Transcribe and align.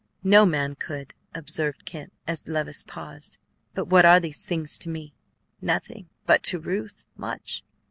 "No 0.23 0.47
man 0.47 0.73
could," 0.73 1.13
observed 1.35 1.85
Kemp, 1.85 2.11
as 2.25 2.47
Levice 2.47 2.81
paused. 2.81 3.37
"But 3.75 3.85
what 3.85 4.03
are 4.03 4.19
these 4.19 4.47
things 4.47 4.79
to 4.79 4.89
me?" 4.89 5.13
"Nothing; 5.61 6.09
but 6.25 6.41
to 6.45 6.57
Ruth, 6.57 7.05
much. 7.15 7.63